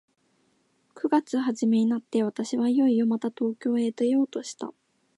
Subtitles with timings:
[0.95, 4.73] 九月始めになって、私はいよいよまた東京へ出ようとした。